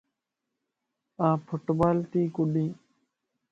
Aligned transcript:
آن 1.27 1.35
فٽبال 1.47 1.97
تي 2.11 2.21
ڪڏين 2.35 2.69